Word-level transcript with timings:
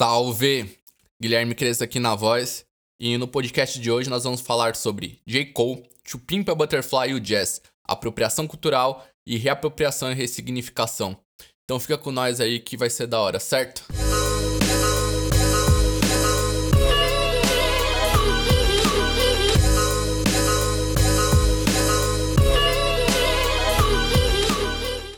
Salve! 0.00 0.78
Guilherme 1.20 1.54
Cresce 1.54 1.84
aqui 1.84 2.00
na 2.00 2.14
voz. 2.14 2.64
E 2.98 3.18
no 3.18 3.28
podcast 3.28 3.78
de 3.78 3.90
hoje 3.90 4.08
nós 4.08 4.24
vamos 4.24 4.40
falar 4.40 4.74
sobre 4.74 5.20
J. 5.26 5.52
Cole, 5.52 5.82
To 6.10 6.18
Pimp 6.18 6.48
a 6.48 6.54
Butterfly 6.54 7.10
e 7.10 7.12
o 7.12 7.20
Jazz, 7.20 7.60
apropriação 7.84 8.46
cultural 8.46 9.06
e 9.26 9.36
reapropriação 9.36 10.10
e 10.10 10.14
ressignificação. 10.14 11.18
Então 11.64 11.78
fica 11.78 11.98
com 11.98 12.10
nós 12.10 12.40
aí 12.40 12.60
que 12.60 12.78
vai 12.78 12.88
ser 12.88 13.08
da 13.08 13.20
hora, 13.20 13.38
certo? 13.38 13.84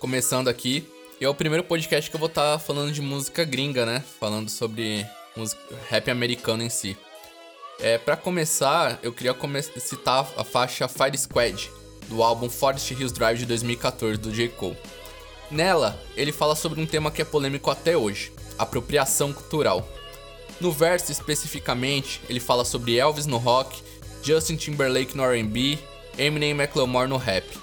Começando 0.01 0.49
aqui, 0.49 0.85
e 1.23 1.25
é 1.25 1.29
o 1.29 1.34
primeiro 1.36 1.62
podcast 1.62 2.11
que 2.11 2.16
eu 2.16 2.18
vou 2.18 2.29
estar 2.29 2.55
tá 2.55 2.59
falando 2.59 2.91
de 2.91 3.00
música 3.00 3.45
gringa, 3.45 3.86
né? 3.86 4.02
Falando 4.18 4.48
sobre 4.48 5.07
música, 5.37 5.62
rap 5.88 6.11
americano 6.11 6.64
em 6.64 6.69
si. 6.69 6.97
É, 7.78 7.97
para 7.97 8.16
começar, 8.16 8.98
eu 9.05 9.12
queria 9.12 9.33
come 9.33 9.62
citar 9.62 10.28
a 10.37 10.42
faixa 10.42 10.88
Fire 10.88 11.16
Squad, 11.16 11.70
do 12.09 12.24
álbum 12.24 12.50
Forest 12.50 12.92
Hills 12.92 13.14
Drive 13.14 13.38
de 13.38 13.47
2014, 13.47 14.19
do 14.19 14.33
J. 14.33 14.48
Cole. 14.48 14.77
Nela, 15.48 15.97
ele 16.16 16.33
fala 16.33 16.56
sobre 16.56 16.80
um 16.80 16.87
tema 16.87 17.09
que 17.09 17.23
é 17.23 17.25
polêmico 17.25 17.70
até 17.70 17.97
hoje: 17.97 18.33
apropriação 18.59 19.33
cultural. 19.33 19.89
No 20.61 20.73
verso 20.73 21.12
especificamente, 21.12 22.20
ele 22.28 22.41
fala 22.41 22.64
sobre 22.64 22.97
Elvis 22.97 23.27
no 23.27 23.36
rock, 23.36 23.80
Justin 24.25 24.56
Timberlake 24.56 25.16
no 25.16 25.23
RB, 25.23 25.78
Eminem 26.19 26.50
e 26.50 26.55
Macklemore 26.55 27.09
no 27.09 27.16
rap 27.16 27.62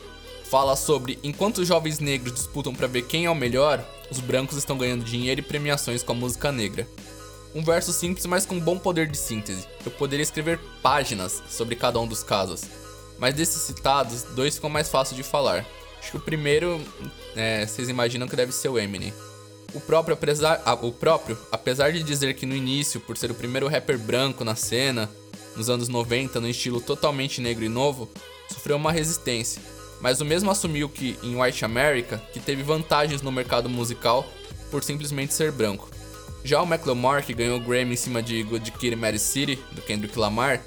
fala 0.49 0.75
sobre 0.75 1.19
enquanto 1.23 1.59
os 1.59 1.67
jovens 1.67 1.99
negros 1.99 2.33
disputam 2.33 2.73
para 2.73 2.87
ver 2.87 3.03
quem 3.03 3.25
é 3.25 3.29
o 3.29 3.35
melhor, 3.35 3.85
os 4.09 4.19
brancos 4.19 4.57
estão 4.57 4.77
ganhando 4.77 5.03
dinheiro 5.03 5.41
e 5.41 5.43
premiações 5.43 6.01
com 6.01 6.13
a 6.13 6.15
música 6.15 6.51
negra. 6.51 6.87
Um 7.53 7.63
verso 7.63 7.93
simples, 7.93 8.25
mas 8.25 8.45
com 8.45 8.59
bom 8.59 8.77
poder 8.77 9.07
de 9.07 9.17
síntese. 9.17 9.67
Eu 9.85 9.91
poderia 9.91 10.23
escrever 10.23 10.59
páginas 10.81 11.43
sobre 11.49 11.75
cada 11.75 11.99
um 11.99 12.07
dos 12.07 12.23
casos, 12.23 12.63
mas 13.19 13.35
desses 13.35 13.61
citados, 13.61 14.23
dois 14.35 14.55
ficam 14.55 14.69
mais 14.69 14.89
fáceis 14.89 15.15
de 15.15 15.23
falar. 15.23 15.65
Acho 15.99 16.11
que 16.11 16.17
o 16.17 16.21
primeiro, 16.21 16.81
é, 17.35 17.65
vocês 17.65 17.89
imaginam 17.89 18.27
que 18.27 18.35
deve 18.35 18.51
ser 18.51 18.69
o 18.69 18.79
Eminem. 18.79 19.13
O 19.73 19.79
próprio, 19.79 20.15
apesar, 20.15 20.61
ah, 20.65 20.73
o 20.73 20.91
próprio, 20.91 21.37
apesar 21.51 21.91
de 21.91 22.01
dizer 22.01 22.33
que 22.33 22.47
no 22.47 22.55
início, 22.55 22.99
por 22.99 23.15
ser 23.17 23.29
o 23.29 23.35
primeiro 23.35 23.67
rapper 23.67 23.99
branco 23.99 24.43
na 24.43 24.55
cena, 24.55 25.09
nos 25.55 25.69
anos 25.69 25.87
90, 25.87 26.39
no 26.39 26.49
estilo 26.49 26.81
totalmente 26.81 27.39
negro 27.39 27.63
e 27.63 27.69
novo, 27.69 28.09
sofreu 28.51 28.77
uma 28.77 28.91
resistência 28.91 29.61
mas 30.01 30.21
o 30.21 30.25
mesmo 30.25 30.49
assumiu 30.49 30.87
que 30.89 31.17
em 31.21 31.39
White 31.39 31.65
America 31.65 32.21
que 32.33 32.39
teve 32.39 32.63
vantagens 32.63 33.21
no 33.21 33.31
mercado 33.31 33.69
musical 33.69 34.25
por 34.71 34.83
simplesmente 34.83 35.33
ser 35.33 35.51
branco. 35.51 35.89
Já 36.43 36.61
o 36.61 36.65
McLemore, 36.65 37.23
que 37.23 37.33
ganhou 37.33 37.57
o 37.57 37.61
Grammy 37.61 37.93
em 37.93 37.97
cima 37.97 38.23
de 38.23 38.41
Good 38.43 38.71
Kid, 38.71 38.95
Mary 38.95 39.19
City, 39.19 39.59
do 39.71 39.81
Kendrick 39.81 40.17
Lamar, 40.17 40.61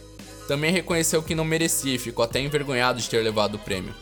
também 0.46 0.70
reconheceu 0.70 1.22
que 1.22 1.34
não 1.34 1.44
merecia 1.44 1.94
e 1.94 1.98
ficou 1.98 2.24
até 2.24 2.40
envergonhado 2.40 3.00
de 3.00 3.08
ter 3.08 3.22
levado 3.22 3.54
o 3.54 3.58
prêmio. 3.58 3.94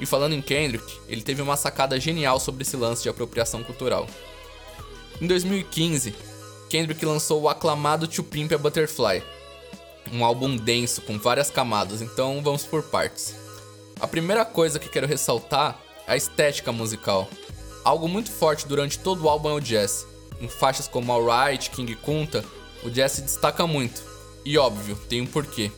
E 0.00 0.06
falando 0.06 0.34
em 0.34 0.42
Kendrick, 0.42 0.84
ele 1.08 1.22
teve 1.22 1.40
uma 1.40 1.56
sacada 1.56 2.00
genial 2.00 2.40
sobre 2.40 2.62
esse 2.62 2.76
lance 2.76 3.02
de 3.02 3.08
apropriação 3.08 3.62
cultural. 3.62 4.08
Em 5.20 5.26
2015, 5.26 6.14
Kendrick 6.68 7.04
lançou 7.06 7.42
o 7.42 7.48
aclamado 7.48 8.08
To 8.08 8.24
Pimp 8.24 8.52
a 8.52 8.58
Butterfly, 8.58 9.22
um 10.12 10.24
álbum 10.24 10.56
denso 10.56 11.00
com 11.02 11.18
várias 11.18 11.50
camadas, 11.50 12.02
então 12.02 12.42
vamos 12.42 12.64
por 12.64 12.82
partes. 12.82 13.43
A 14.04 14.06
primeira 14.06 14.44
coisa 14.44 14.78
que 14.78 14.90
quero 14.90 15.06
ressaltar 15.06 15.80
é 16.06 16.12
a 16.12 16.14
estética 16.14 16.70
musical. 16.70 17.26
Algo 17.82 18.06
muito 18.06 18.30
forte 18.30 18.68
durante 18.68 18.98
todo 18.98 19.24
o 19.24 19.28
álbum 19.30 19.48
é 19.48 19.54
o 19.54 19.60
jazz. 19.60 20.06
Em 20.38 20.46
faixas 20.46 20.86
como 20.86 21.10
Alright, 21.10 21.70
King 21.70 21.94
Kunta, 21.96 22.44
o 22.82 22.90
jazz 22.90 23.12
se 23.12 23.22
destaca 23.22 23.66
muito. 23.66 24.02
E 24.44 24.58
óbvio, 24.58 24.94
tem 25.08 25.22
um 25.22 25.26
porquê. 25.26 25.72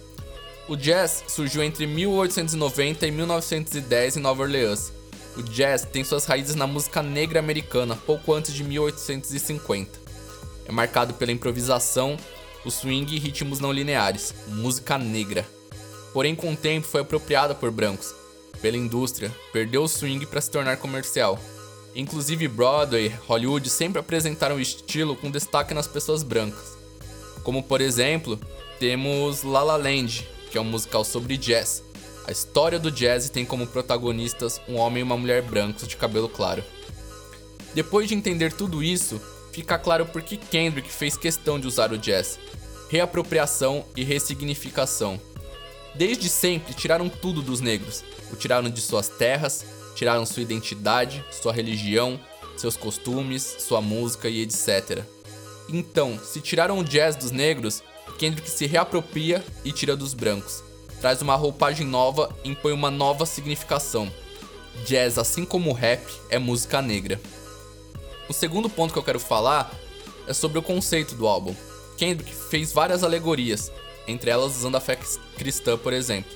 O 0.67 0.75
jazz 0.75 1.23
surgiu 1.29 1.63
entre 1.63 1.87
1890 1.87 3.07
e 3.07 3.13
1910 3.13 4.17
em 4.17 4.21
Nova 4.21 4.43
Orleans. 4.43 4.93
O 5.37 5.43
jazz 5.45 5.85
tem 5.85 6.03
suas 6.03 6.25
raízes 6.25 6.57
na 6.57 6.67
música 6.67 7.05
negra 7.05 7.39
americana, 7.39 7.95
pouco 7.95 8.35
antes 8.35 8.53
de 8.53 8.65
1850. 8.65 10.01
É 10.67 10.73
marcado 10.73 11.15
pela 11.15 11.31
improvisação, 11.31 12.17
o 12.65 12.73
swing 12.73 13.15
e 13.15 13.21
ritmos 13.21 13.61
não 13.61 13.71
lineares, 13.71 14.35
música 14.49 14.99
negra 14.99 15.47
porém 16.17 16.35
com 16.35 16.51
o 16.51 16.57
tempo 16.57 16.87
foi 16.87 17.03
apropriada 17.03 17.55
por 17.55 17.71
brancos, 17.71 18.15
pela 18.63 18.79
indústria, 18.79 19.31
perdeu 19.53 19.83
o 19.83 19.87
swing 19.87 20.25
para 20.25 20.41
se 20.41 20.51
tornar 20.51 20.79
comercial. 20.79 21.39
Inclusive 21.95 22.49
Broadway, 22.49 23.13
Hollywood 23.27 23.69
sempre 23.69 24.01
apresentaram 24.01 24.57
o 24.57 24.61
estilo 24.61 25.15
com 25.15 25.31
destaque 25.31 25.75
nas 25.75 25.87
pessoas 25.87 26.23
brancas. 26.23 26.75
Como 27.43 27.63
por 27.63 27.83
exemplo, 27.83 28.41
temos 28.81 29.43
La 29.43 29.63
La 29.63 29.77
Land, 29.77 30.27
que 30.51 30.57
é 30.57 30.61
um 30.63 30.65
musical 30.65 31.05
sobre 31.05 31.37
jazz. 31.37 31.83
A 32.27 32.33
história 32.33 32.79
do 32.79 32.91
jazz 32.91 33.29
tem 33.29 33.45
como 33.45 33.67
protagonistas 33.67 34.59
um 34.67 34.77
homem 34.77 35.01
e 35.01 35.03
uma 35.03 35.19
mulher 35.19 35.43
brancos 35.43 35.87
de 35.87 35.99
cabelo 35.99 36.31
claro. 36.31 36.65
Depois 37.75 38.09
de 38.09 38.15
entender 38.15 38.55
tudo 38.55 38.83
isso, 38.83 39.21
fica 39.53 39.79
claro 39.79 40.07
por 40.07 40.23
que 40.23 40.39
Kendrick 40.39 40.91
fez 40.91 41.15
questão 41.15 41.61
de 41.61 41.67
usar 41.67 41.93
o 41.93 41.99
jazz. 41.99 42.39
Reapropriação 42.89 43.85
e 43.95 44.03
ressignificação. 44.03 45.21
Desde 45.97 46.29
sempre 46.29 46.75
tiraram 46.75 47.09
tudo 47.09 47.41
dos 47.41 47.61
negros. 47.61 48.05
O 48.31 48.37
tiraram 48.37 48.69
de 48.69 48.81
suas 48.81 49.09
terras, 49.09 49.65
tiraram 49.95 50.27
sua 50.27 50.43
identidade, 50.43 51.25
sua 51.31 51.53
religião, 51.53 52.21
seus 52.57 52.77
costumes, 52.77 53.57
sua 53.61 53.81
música 53.81 54.29
e 54.29 54.43
etc. 54.43 55.03
Então, 55.69 56.19
se 56.23 56.41
tiraram 56.41 56.79
o 56.79 56.85
jazz 56.85 57.17
dos 57.17 57.31
negros, 57.31 57.83
Kendrick 58.19 58.49
se 58.49 58.67
reapropria 58.67 59.45
e 59.65 59.73
tira 59.73 59.97
dos 59.97 60.15
brancos. 60.15 60.63
Traz 61.01 61.21
uma 61.23 61.35
roupagem 61.35 61.87
nova 61.87 62.35
e 62.45 62.51
impõe 62.51 62.73
uma 62.73 62.91
nova 62.91 63.27
significação. 63.27 64.11
Jazz, 64.85 65.19
assim 65.19 65.45
como 65.45 65.73
rap, 65.73 66.07
é 66.29 66.39
música 66.39 66.83
negra. 66.83 67.21
O 68.29 68.33
segundo 68.33 68.69
ponto 68.69 68.93
que 68.93 68.99
eu 68.99 69.03
quero 69.03 69.21
falar 69.21 69.73
é 70.27 70.33
sobre 70.33 70.59
o 70.59 70.63
conceito 70.63 71.15
do 71.15 71.27
álbum. 71.27 71.55
Kendrick 71.97 72.35
fez 72.51 72.73
várias 72.73 73.03
alegorias, 73.03 73.71
entre 74.07 74.31
elas 74.31 74.57
usando 74.57 74.77
a 74.77 74.81
fé 74.81 74.99
cristã, 75.37 75.77
por 75.77 75.93
exemplo. 75.93 76.31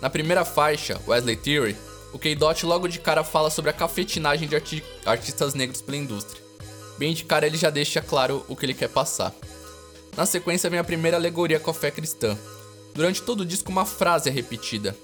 Na 0.00 0.08
primeira 0.08 0.44
faixa, 0.44 1.00
Wesley 1.06 1.36
Theory, 1.36 1.76
o 2.12 2.18
K-Dot 2.18 2.64
logo 2.64 2.88
de 2.88 2.98
cara 2.98 3.22
fala 3.22 3.50
sobre 3.50 3.70
a 3.70 3.74
cafetinagem 3.74 4.48
de 4.48 4.54
arti 4.54 4.82
artistas 5.04 5.54
negros 5.54 5.82
pela 5.82 5.98
indústria. 5.98 6.42
Bem 6.96 7.12
de 7.12 7.24
cara 7.24 7.46
ele 7.46 7.56
já 7.56 7.70
deixa 7.70 8.00
claro 8.00 8.44
o 8.48 8.56
que 8.56 8.64
ele 8.66 8.74
quer 8.74 8.88
passar. 8.88 9.34
Na 10.16 10.26
sequência 10.26 10.70
vem 10.70 10.78
a 10.78 10.84
primeira 10.84 11.16
alegoria 11.16 11.60
com 11.60 11.70
a 11.70 11.74
fé 11.74 11.90
cristã. 11.90 12.36
Durante 12.94 13.22
todo 13.22 13.42
o 13.42 13.46
disco 13.46 13.70
uma 13.70 13.84
frase 13.84 14.28
é 14.28 14.32
repetida. 14.32 14.96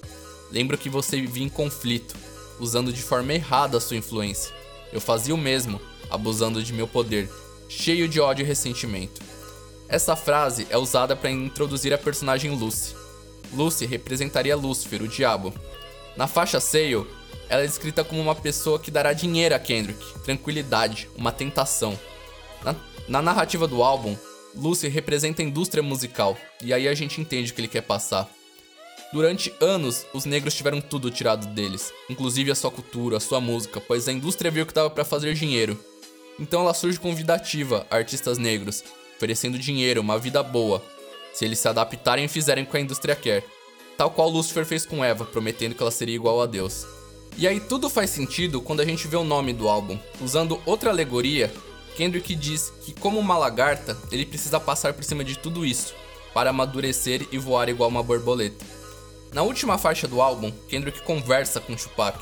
Lembro 0.50 0.78
que 0.78 0.88
você 0.88 1.20
vivia 1.20 1.44
em 1.44 1.48
conflito, 1.48 2.16
usando 2.58 2.92
de 2.92 3.02
forma 3.02 3.32
errada 3.32 3.78
a 3.78 3.80
sua 3.80 3.96
influência. 3.96 4.54
Eu 4.92 5.00
fazia 5.00 5.34
o 5.34 5.38
mesmo, 5.38 5.80
abusando 6.10 6.62
de 6.62 6.72
meu 6.72 6.88
poder, 6.88 7.28
cheio 7.68 8.08
de 8.08 8.20
ódio 8.20 8.44
e 8.44 8.46
ressentimento. 8.46 9.20
Essa 9.94 10.16
frase 10.16 10.66
é 10.70 10.76
usada 10.76 11.14
para 11.14 11.30
introduzir 11.30 11.94
a 11.94 11.96
personagem 11.96 12.50
Lucy. 12.50 12.96
Lucy 13.52 13.86
representaria 13.86 14.56
Lúcifer, 14.56 15.00
o 15.00 15.06
diabo. 15.06 15.54
Na 16.16 16.26
faixa 16.26 16.58
Sale, 16.58 17.06
ela 17.48 17.62
é 17.62 17.66
descrita 17.66 18.02
como 18.02 18.20
uma 18.20 18.34
pessoa 18.34 18.80
que 18.80 18.90
dará 18.90 19.12
dinheiro 19.12 19.54
a 19.54 19.58
Kendrick, 19.60 20.04
tranquilidade, 20.24 21.08
uma 21.16 21.30
tentação. 21.30 21.96
Na, 22.64 22.74
na 23.06 23.22
narrativa 23.22 23.68
do 23.68 23.84
álbum, 23.84 24.16
Lucy 24.52 24.88
representa 24.88 25.42
a 25.42 25.44
indústria 25.44 25.80
musical, 25.80 26.36
e 26.60 26.74
aí 26.74 26.88
a 26.88 26.94
gente 26.94 27.20
entende 27.20 27.52
o 27.52 27.54
que 27.54 27.60
ele 27.60 27.68
quer 27.68 27.82
passar. 27.82 28.28
Durante 29.12 29.54
anos, 29.60 30.04
os 30.12 30.24
negros 30.24 30.54
tiveram 30.54 30.80
tudo 30.80 31.08
tirado 31.08 31.46
deles, 31.54 31.92
inclusive 32.10 32.50
a 32.50 32.56
sua 32.56 32.72
cultura, 32.72 33.18
a 33.18 33.20
sua 33.20 33.40
música, 33.40 33.80
pois 33.80 34.08
a 34.08 34.12
indústria 34.12 34.50
viu 34.50 34.66
que 34.66 34.74
dava 34.74 34.90
para 34.90 35.04
fazer 35.04 35.34
dinheiro. 35.34 35.78
Então 36.36 36.62
ela 36.62 36.74
surge 36.74 36.98
convidativa 36.98 37.86
a 37.88 37.94
artistas 37.94 38.38
negros, 38.38 38.82
oferecendo 39.16 39.58
dinheiro, 39.58 40.00
uma 40.00 40.18
vida 40.18 40.42
boa, 40.42 40.82
se 41.32 41.44
eles 41.44 41.58
se 41.58 41.68
adaptarem 41.68 42.24
e 42.24 42.28
fizerem 42.28 42.64
o 42.64 42.66
que 42.66 42.76
a 42.76 42.80
indústria 42.80 43.16
quer. 43.16 43.44
Tal 43.96 44.10
qual 44.10 44.28
Lucifer 44.28 44.64
fez 44.64 44.84
com 44.84 45.04
Eva, 45.04 45.24
prometendo 45.24 45.74
que 45.74 45.82
ela 45.82 45.90
seria 45.90 46.14
igual 46.14 46.40
a 46.42 46.46
Deus. 46.46 46.86
E 47.36 47.48
aí 47.48 47.58
tudo 47.60 47.90
faz 47.90 48.10
sentido 48.10 48.60
quando 48.60 48.80
a 48.80 48.84
gente 48.84 49.08
vê 49.08 49.16
o 49.16 49.24
nome 49.24 49.52
do 49.52 49.68
álbum. 49.68 49.98
Usando 50.20 50.60
outra 50.64 50.90
alegoria, 50.90 51.52
Kendrick 51.96 52.34
diz 52.34 52.72
que 52.82 52.92
como 52.92 53.18
uma 53.18 53.38
lagarta, 53.38 53.96
ele 54.10 54.26
precisa 54.26 54.58
passar 54.60 54.92
por 54.92 55.04
cima 55.04 55.24
de 55.24 55.38
tudo 55.38 55.64
isso, 55.64 55.94
para 56.32 56.50
amadurecer 56.50 57.26
e 57.30 57.38
voar 57.38 57.68
igual 57.68 57.88
uma 57.88 58.02
borboleta. 58.02 58.64
Na 59.32 59.42
última 59.42 59.78
faixa 59.78 60.06
do 60.06 60.20
álbum, 60.20 60.52
Kendrick 60.68 61.02
conversa 61.02 61.60
com 61.60 61.74
Tupac. 61.74 62.18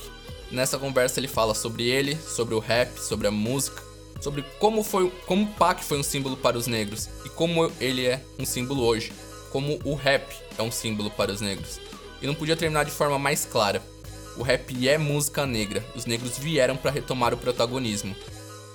Nessa 0.51 0.79
conversa 0.79 1.21
ele 1.21 1.29
fala 1.29 1.55
sobre 1.55 1.85
ele, 1.85 2.17
sobre 2.17 2.55
o 2.55 2.59
rap, 2.59 2.99
sobre 2.99 3.27
a 3.27 3.31
música, 3.31 3.83
sobre 4.23 4.45
como 4.59 4.85
foi, 4.85 5.11
como 5.27 5.49
Pac 5.55 5.83
foi 5.83 5.99
um 5.99 6.03
símbolo 6.03 6.37
para 6.37 6.57
os 6.57 6.69
negros 6.69 7.09
e 7.25 7.29
como 7.29 7.71
ele 7.81 8.07
é 8.07 8.23
um 8.39 8.47
símbolo 8.47 8.85
hoje, 8.85 9.13
como 9.51 9.79
o 9.85 9.95
rap 9.95 10.25
é 10.57 10.63
um 10.63 10.71
símbolo 10.71 11.11
para 11.11 11.33
os 11.33 11.41
negros. 11.41 11.81
E 12.23 12.27
não 12.27 12.35
podia 12.35 12.57
terminar 12.57 12.85
de 12.85 12.93
forma 12.93 13.19
mais 13.19 13.45
clara. 13.45 13.83
O 14.37 14.43
rap 14.43 14.89
é 14.89 14.97
música 14.97 15.45
negra. 15.45 15.85
Os 15.95 16.07
negros 16.07 16.39
vieram 16.39 16.77
para 16.77 16.93
retomar 16.93 17.35
o 17.35 17.37
protagonismo. 17.37 18.15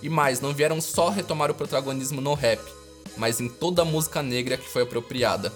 E 0.04 0.10
mais, 0.10 0.42
não 0.42 0.54
vieram 0.54 0.82
só 0.82 1.10
retomar 1.10 1.50
o 1.50 1.56
protagonismo 1.56 2.22
no 2.22 2.34
rap, 2.34 2.62
mas 3.16 3.40
em 3.40 3.48
toda 3.48 3.82
a 3.82 3.86
música 3.86 4.22
negra 4.22 4.58
que 4.58 4.70
foi 4.70 4.84
apropriada. 4.84 5.52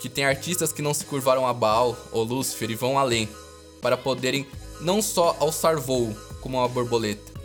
Que 0.00 0.08
tem 0.08 0.24
artistas 0.24 0.72
que 0.72 0.80
não 0.80 0.94
se 0.94 1.04
curvaram 1.04 1.46
a 1.46 1.52
Baal 1.52 1.96
ou 2.12 2.22
Lúcifer 2.22 2.70
e 2.70 2.76
vão 2.76 2.98
além, 2.98 3.28
para 3.82 3.96
poderem 3.96 4.46
não 4.80 5.02
só 5.02 5.36
alçar 5.40 5.76
voo 5.76 6.16
como 6.40 6.56
uma 6.56 6.68
borboleta, 6.68 7.37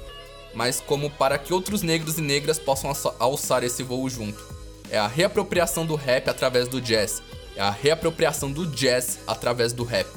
mas 0.53 0.79
como 0.79 1.09
para 1.09 1.37
que 1.37 1.53
outros 1.53 1.81
negros 1.81 2.17
e 2.17 2.21
negras 2.21 2.59
possam 2.59 2.91
alçar 3.19 3.63
esse 3.63 3.83
voo 3.83 4.09
junto. 4.09 4.43
É 4.89 4.97
a 4.97 5.07
reapropriação 5.07 5.85
do 5.85 5.95
rap 5.95 6.29
através 6.29 6.67
do 6.67 6.79
jazz, 6.79 7.21
é 7.55 7.61
a 7.61 7.69
reapropriação 7.69 8.51
do 8.51 8.65
jazz 8.67 9.19
através 9.27 9.73
do 9.73 9.83
rap. 9.83 10.07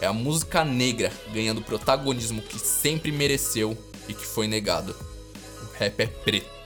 É 0.00 0.06
a 0.06 0.12
música 0.12 0.64
negra 0.64 1.10
ganhando 1.32 1.58
o 1.58 1.64
protagonismo 1.64 2.42
que 2.42 2.58
sempre 2.58 3.12
mereceu 3.12 3.76
e 4.08 4.14
que 4.14 4.26
foi 4.26 4.46
negado. 4.46 4.94
O 5.62 5.78
rap 5.78 6.00
é 6.00 6.06
preto. 6.06 6.63